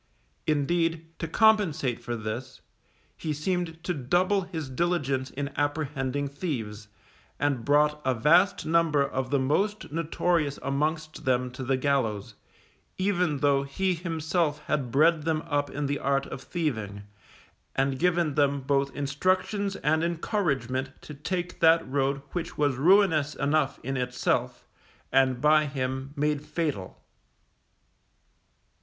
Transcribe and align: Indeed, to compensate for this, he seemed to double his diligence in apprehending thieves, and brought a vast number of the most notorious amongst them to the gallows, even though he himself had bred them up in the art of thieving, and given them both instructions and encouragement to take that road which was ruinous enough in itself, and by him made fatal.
Indeed, 0.47 1.09
to 1.19 1.27
compensate 1.27 2.01
for 2.03 2.15
this, 2.15 2.61
he 3.15 3.33
seemed 3.33 3.83
to 3.83 3.93
double 3.93 4.41
his 4.41 4.67
diligence 4.67 5.29
in 5.29 5.51
apprehending 5.55 6.27
thieves, 6.27 6.87
and 7.39 7.63
brought 7.63 8.01
a 8.03 8.15
vast 8.15 8.65
number 8.65 9.03
of 9.07 9.29
the 9.29 9.37
most 9.37 9.91
notorious 9.91 10.57
amongst 10.63 11.25
them 11.25 11.51
to 11.51 11.63
the 11.63 11.77
gallows, 11.77 12.33
even 12.97 13.41
though 13.41 13.61
he 13.61 13.93
himself 13.93 14.63
had 14.65 14.89
bred 14.89 15.21
them 15.21 15.43
up 15.43 15.69
in 15.69 15.85
the 15.85 15.99
art 15.99 16.25
of 16.25 16.41
thieving, 16.41 17.03
and 17.75 17.99
given 17.99 18.33
them 18.33 18.61
both 18.61 18.89
instructions 18.95 19.75
and 19.75 20.03
encouragement 20.03 20.89
to 21.01 21.13
take 21.13 21.59
that 21.59 21.87
road 21.87 22.23
which 22.31 22.57
was 22.57 22.75
ruinous 22.75 23.35
enough 23.35 23.79
in 23.83 23.95
itself, 23.97 24.65
and 25.11 25.39
by 25.41 25.67
him 25.67 26.11
made 26.15 26.43
fatal. 26.43 26.99